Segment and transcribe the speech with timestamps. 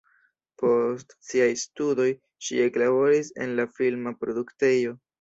[0.61, 2.09] Post siaj studoj
[2.49, 5.03] ŝi eklaboris en la filma produktejo.